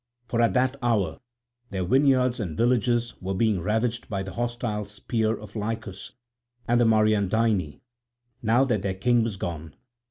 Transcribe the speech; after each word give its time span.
For 0.27 0.41
at 0.41 0.55
that 0.55 0.77
hour 0.81 1.19
their 1.69 1.83
vineyards 1.83 2.39
and 2.39 2.57
villages 2.57 3.13
were 3.21 3.35
being 3.35 3.61
ravaged 3.61 4.09
by 4.09 4.23
the 4.23 4.31
hostile 4.31 4.83
spear 4.85 5.37
of 5.37 5.55
Lycus 5.55 6.13
and 6.67 6.81
the 6.81 6.85
Mariandyni, 6.85 7.81
now 8.41 8.63
that 8.65 8.81
their 8.81 8.95
king 8.95 9.21
was 9.21 9.37
gone. 9.37 9.75